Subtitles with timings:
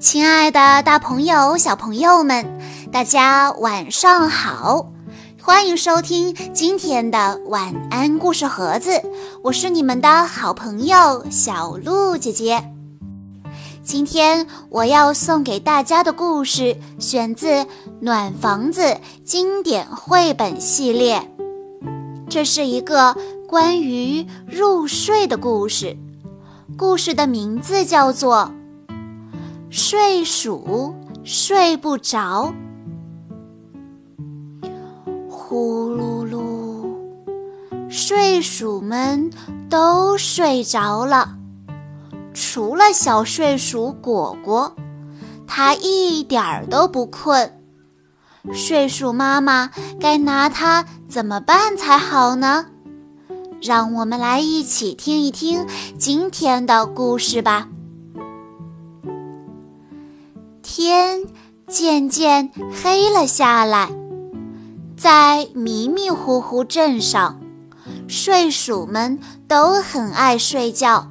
[0.00, 2.58] 亲爱的，大朋友、小朋友们，
[2.90, 4.86] 大家晚上好！
[5.42, 9.02] 欢迎收听今天的晚安故事盒子，
[9.42, 12.64] 我是你们的好朋友小鹿姐姐。
[13.82, 17.48] 今天我要送给大家的故事选自
[18.00, 18.80] 《暖房子》
[19.22, 21.30] 经典绘本系列，
[22.26, 23.14] 这是一个
[23.46, 25.94] 关于入睡的故事，
[26.78, 28.50] 故事的名字叫做。
[29.70, 30.92] 睡鼠
[31.22, 32.52] 睡不着，
[35.28, 36.92] 呼噜噜，
[37.88, 39.30] 睡鼠们
[39.68, 41.36] 都睡着了，
[42.34, 44.74] 除了小睡鼠果果，
[45.46, 47.56] 它一点儿都不困。
[48.52, 52.66] 睡鼠妈妈该拿它怎么办才好呢？
[53.62, 55.64] 让我们来一起听一听
[55.96, 57.68] 今天的故事吧。
[60.72, 61.24] 天
[61.66, 63.90] 渐渐黑了下来，
[64.96, 67.40] 在迷迷糊糊镇上，
[68.06, 71.08] 睡鼠们都很爱睡觉，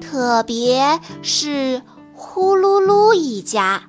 [0.00, 1.82] 特别是
[2.14, 3.82] 呼噜噜一家。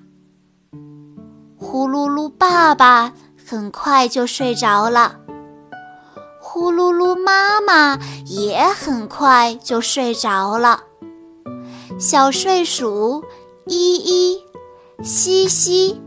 [1.58, 3.14] 呼噜噜爸爸
[3.48, 5.16] 很快就睡着了，
[6.42, 10.82] 呼噜噜妈妈也很快就睡着了，
[11.98, 13.24] 小睡鼠
[13.68, 14.45] 依依。
[15.06, 16.02] 西西、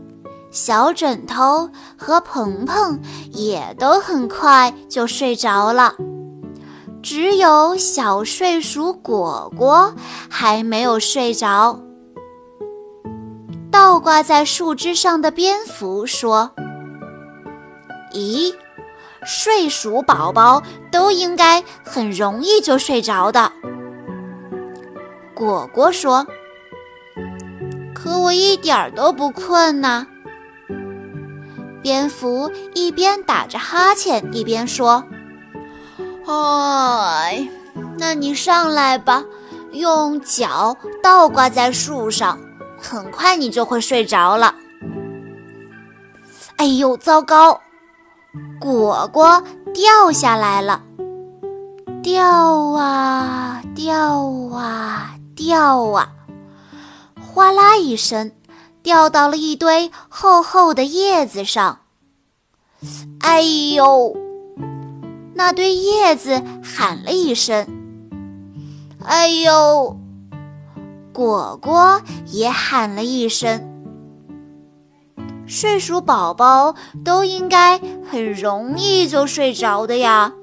[0.51, 2.99] 小枕头和鹏鹏
[3.31, 5.95] 也都很快就睡着了，
[7.01, 9.95] 只有小睡鼠果果
[10.29, 11.79] 还没有睡着。
[13.71, 16.51] 倒挂在树枝上的蝙蝠说
[18.13, 18.53] ：“咦，
[19.23, 23.49] 睡鼠宝宝都应该很容易就睡着的。”
[25.33, 26.27] 果果说。
[28.01, 30.07] 可我一点儿都不困呢。
[31.81, 35.03] 蝙蝠一边打着哈欠，一边说
[36.25, 37.49] ：“哎，
[37.97, 39.23] 那你上来吧，
[39.71, 42.39] 用脚倒挂在树上，
[42.81, 44.55] 很快你就会睡着了。”
[46.57, 47.59] 哎呦，糟糕！
[48.59, 49.43] 果果
[49.73, 50.81] 掉下来了，
[52.03, 52.23] 掉
[52.71, 56.09] 啊掉啊掉啊！
[57.39, 58.33] 哗啦一声，
[58.83, 61.79] 掉到了一堆厚厚的叶子上。
[63.21, 64.13] 哎呦！
[65.35, 67.65] 那堆叶子喊了一声。
[69.05, 69.97] 哎呦！
[71.13, 73.65] 果果也喊了一声。
[75.47, 77.79] 睡鼠宝宝都应该
[78.11, 80.33] 很容易就睡着的呀。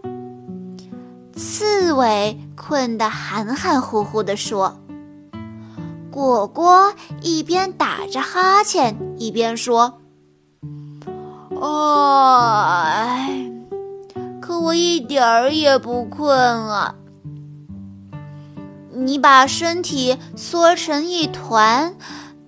[1.34, 4.78] 刺猬困得含含糊糊地说。
[6.16, 10.00] 果果一边打着哈欠，一边说
[11.60, 13.50] ：“哎，
[14.40, 16.94] 可我一点儿也不困啊！
[18.94, 21.94] 你把身体缩成一团，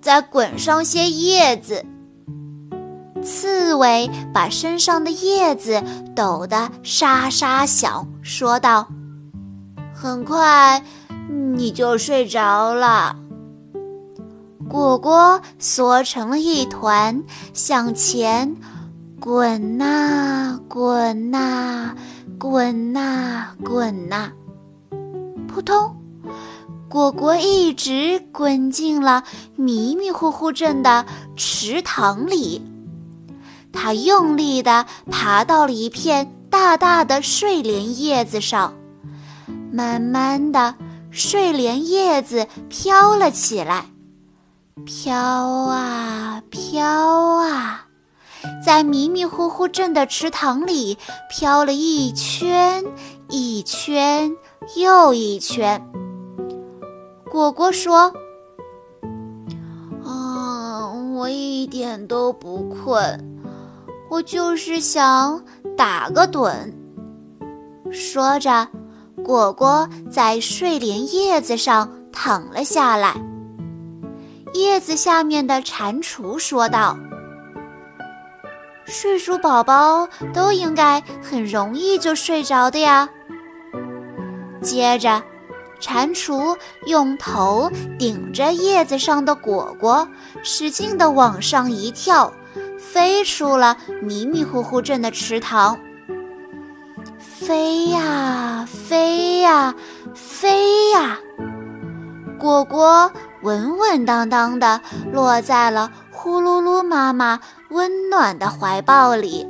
[0.01, 1.85] 再滚上些叶子。”
[3.21, 5.83] 刺猬把身上的叶子
[6.15, 8.87] 抖得沙沙响，说道
[9.93, 10.83] ：“很快
[11.55, 13.15] 你就睡着了。”
[14.69, 18.55] 果果缩成了一团，向前
[19.19, 21.95] 滚呐滚呐
[22.37, 24.31] 滚呐滚呐，
[25.47, 25.95] 扑通！
[26.87, 29.23] 果果一直滚进了
[29.55, 31.03] 迷迷糊糊镇的
[31.35, 32.61] 池塘里。
[33.71, 38.73] 它用力地爬到了一片大大的睡莲叶子上，
[39.71, 40.75] 慢慢的，
[41.09, 43.85] 睡莲叶子飘了起来。
[44.85, 47.85] 飘啊飘啊，
[48.65, 50.97] 在迷迷糊糊镇的池塘里
[51.29, 52.83] 飘了一圈
[53.29, 54.35] 一圈
[54.75, 55.81] 又一圈。
[57.29, 58.11] 果果说
[60.03, 63.39] ：“啊，我一点都不困，
[64.09, 65.43] 我就是想
[65.77, 66.51] 打个盹。”
[67.91, 68.67] 说着，
[69.23, 73.28] 果果在睡莲叶子上躺了下来。
[74.53, 76.97] 叶子下面的蟾蜍说道
[78.85, 83.07] ：“睡鼠宝宝都应该很容易就睡着的呀。”
[84.61, 85.21] 接着，
[85.79, 90.07] 蟾蜍用头顶着叶子上的果果，
[90.43, 92.33] 使劲地往上一跳，
[92.77, 95.79] 飞出了迷迷糊糊镇的池塘。
[97.17, 99.73] 飞呀飞呀
[100.13, 101.17] 飞呀，
[102.37, 103.11] 果果。
[103.41, 104.81] 稳稳当当的
[105.11, 107.39] 落在了呼噜噜妈妈
[107.69, 109.47] 温暖的怀抱里。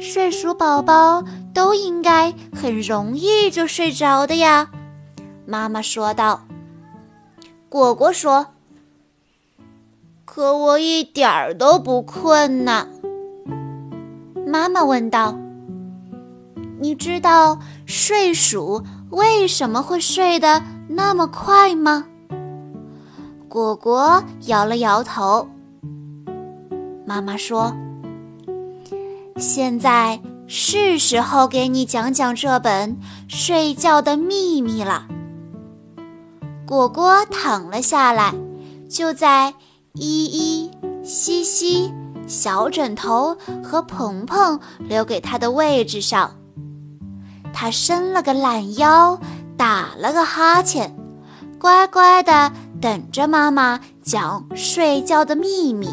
[0.00, 4.70] 睡鼠宝宝都应该很容易就睡着的呀，
[5.46, 6.42] 妈妈说道。
[7.68, 8.46] 果果说
[10.24, 12.88] ：“可我一点儿都不困呢。”
[14.46, 15.36] 妈妈问道
[16.80, 22.06] ：“你知道睡鼠为什么会睡得那么快吗？”
[23.48, 25.48] 果果摇了摇头。
[27.06, 27.74] 妈妈说
[29.38, 32.98] ：“现在是时候给你讲讲这本
[33.28, 35.06] 睡觉的秘密了。”
[36.66, 38.34] 果果躺了下来，
[38.90, 39.54] 就在
[39.94, 40.70] 依依、
[41.02, 41.90] 西西、
[42.26, 43.34] 小枕头
[43.64, 46.30] 和鹏鹏留给他的位置上。
[47.54, 49.18] 他伸了个懒腰，
[49.58, 50.96] 打了个哈欠，
[51.58, 55.88] 乖乖地等着妈妈讲睡觉的秘密。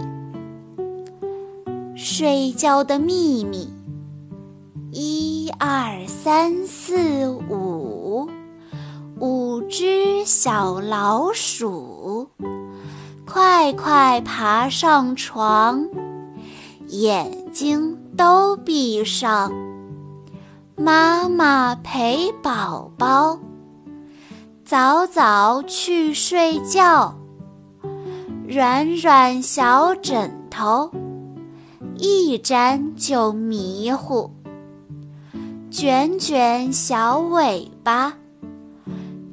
[1.95, 3.73] 睡觉的秘密，
[4.91, 8.29] 一二三四五。
[9.19, 12.29] 五只小老鼠，
[13.25, 15.89] 快快爬上床，
[16.89, 19.51] 眼睛都闭上。
[20.75, 23.39] 妈妈陪宝宝，
[24.65, 27.13] 早早去睡觉。
[28.47, 30.89] 软软小枕头，
[31.97, 34.31] 一沾就迷糊。
[35.69, 38.13] 卷卷小尾巴。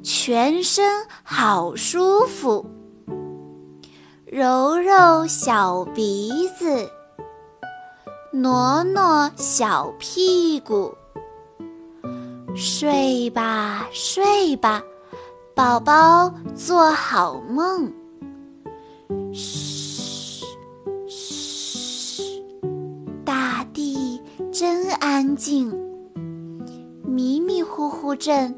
[0.03, 0.85] 全身
[1.23, 2.63] 好舒服，
[4.27, 6.87] 揉揉小鼻子，
[8.31, 10.93] 挪挪小屁股，
[12.53, 14.83] 睡吧睡吧，
[15.55, 17.93] 宝宝做好梦。
[19.31, 20.43] 嘘
[21.07, 22.43] 嘘，
[23.23, 24.19] 大地
[24.51, 25.71] 真安静，
[27.03, 28.55] 迷迷糊糊阵。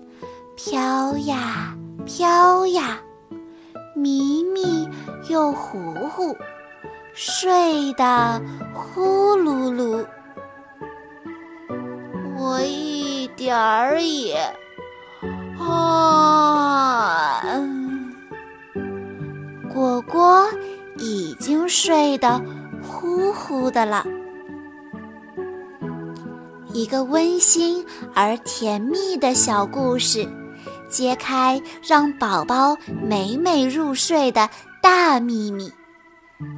[0.55, 1.75] 飘呀
[2.05, 2.97] 飘呀，
[3.93, 4.87] 迷迷
[5.27, 6.33] 又糊糊，
[7.13, 8.41] 睡得
[8.73, 10.05] 呼噜噜。
[12.37, 14.37] 我一点儿也
[15.59, 17.41] 啊，
[19.73, 20.47] 果果
[20.97, 22.41] 已经睡得
[22.81, 24.05] 呼呼的了。
[26.73, 30.27] 一个温馨而甜蜜的小故事。
[30.87, 34.49] 揭开让宝宝美美入睡的
[34.81, 35.69] 大秘密，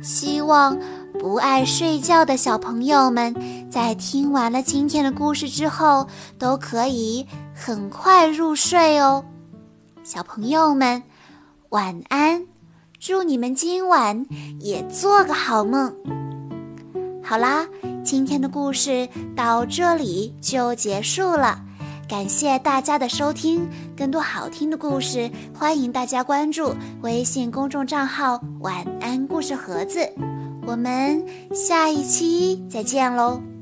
[0.03, 0.77] 希望
[1.19, 3.35] 不爱睡觉的小朋友们
[3.69, 9.25] 在听完了今天的故事之后，都可以很快入睡哦。
[10.03, 11.01] 小朋友们，
[11.69, 12.45] 晚安！
[12.99, 14.25] 祝你们今晚
[14.59, 15.93] 也做个好梦。
[17.23, 17.67] 好啦，
[18.03, 21.59] 今天的故事到这里就结束了。
[22.07, 23.67] 感谢大家的收听，
[23.97, 30.09] 更多好听的故事，欢迎大家关注微信公众账号“晚安故事盒子”。
[30.67, 33.56] 我们下一期再见喽！